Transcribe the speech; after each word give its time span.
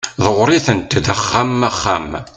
ḍewwer-iten-d 0.25 1.07
axxam 1.13 1.61
axxam 1.69 2.09